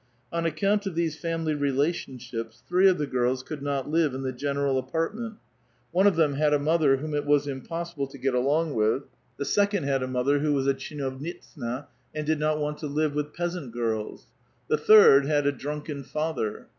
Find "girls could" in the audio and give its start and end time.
3.05-3.61